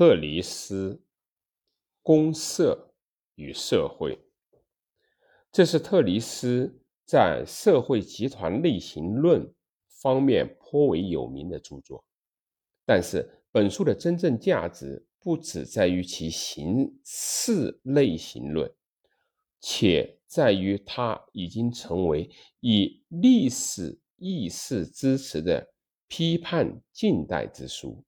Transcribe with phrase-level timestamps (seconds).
[0.00, 0.98] 特里斯
[2.00, 2.94] 公社
[3.34, 4.18] 与社会，
[5.52, 9.52] 这是特里斯在社会集团类型论
[10.00, 12.02] 方面颇为有名的著作。
[12.86, 18.72] 但是，本书的真正价值不只在于其形式类型论，
[19.60, 22.26] 且在于它已经成为
[22.60, 25.74] 以历史意识支持的
[26.08, 28.02] 批判近代之书。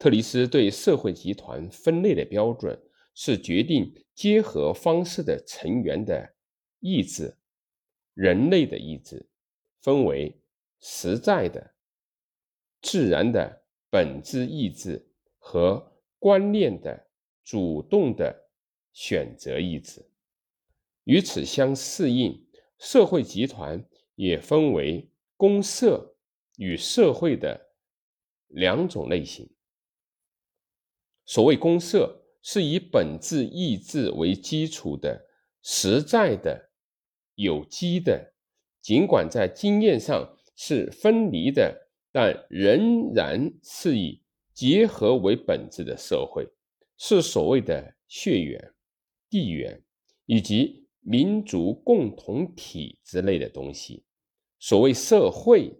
[0.00, 2.82] 特里斯对社会集团分类的标准
[3.14, 6.34] 是决定结合方式的成员的
[6.78, 7.36] 意志，
[8.14, 9.28] 人类的意志
[9.82, 10.40] 分为
[10.80, 11.74] 实在的、
[12.80, 15.06] 自然的本质意志
[15.38, 17.08] 和观念的
[17.44, 18.48] 主动的
[18.94, 20.02] 选择意志。
[21.04, 22.42] 与此相适应，
[22.78, 26.16] 社会集团也分为公社
[26.56, 27.74] 与社会的
[28.48, 29.46] 两种类型。
[31.30, 35.28] 所谓公社，是以本质意志为基础的
[35.62, 36.70] 实在的、
[37.36, 38.32] 有机的，
[38.82, 44.20] 尽管在经验上是分离的，但仍然是以
[44.52, 46.44] 结合为本质的社会，
[46.96, 48.74] 是所谓的血缘、
[49.28, 49.80] 地缘
[50.26, 54.02] 以及民族共同体之类的东西。
[54.58, 55.72] 所谓社会，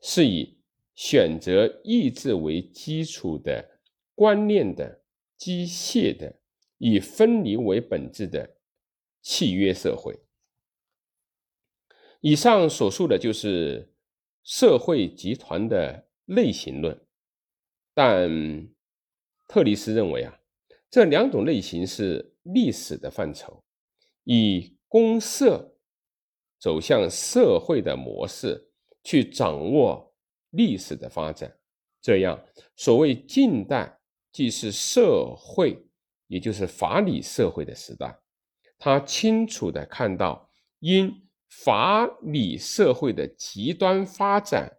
[0.00, 0.58] 是以
[0.96, 3.64] 选择意志为基础的。
[4.20, 5.00] 观念的、
[5.38, 6.40] 机械的、
[6.76, 8.58] 以分离为本质的
[9.22, 10.14] 契约社会。
[12.20, 13.94] 以上所述的就是
[14.42, 17.02] 社会集团的类型论，
[17.94, 18.68] 但
[19.48, 20.38] 特里斯认为啊，
[20.90, 23.64] 这两种类型是历史的范畴，
[24.24, 25.78] 以公社
[26.58, 28.70] 走向社会的模式
[29.02, 30.14] 去掌握
[30.50, 31.58] 历史的发展，
[32.02, 32.38] 这样
[32.76, 33.96] 所谓近代。
[34.32, 35.84] 既是社会，
[36.28, 38.20] 也就是法理社会的时代，
[38.78, 44.78] 他清楚地看到因法理社会的极端发展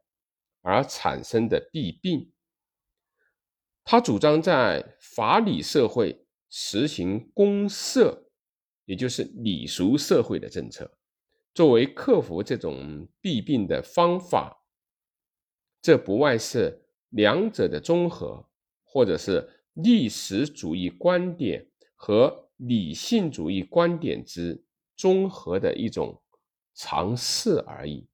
[0.61, 2.31] 而产生的弊病。
[3.83, 8.29] 他主张在法理社会实行公社，
[8.85, 10.97] 也就是礼俗社会的政策，
[11.53, 14.65] 作为克服这种弊病的方法。
[15.81, 18.47] 这不外是两者的综合。
[18.91, 21.65] 或者是历史主义观点
[21.95, 24.61] 和理性主义观点之
[24.97, 26.21] 综合的一种
[26.75, 28.10] 尝试而已。